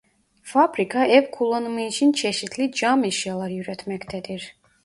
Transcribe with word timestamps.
Fabrika 0.43 1.05
ev 1.05 1.31
kullanımı 1.31 1.81
için 1.81 2.11
çeşitli 2.11 2.71
cam 2.71 3.03
eşyalar 3.03 3.51
üretmektedir. 3.51 4.55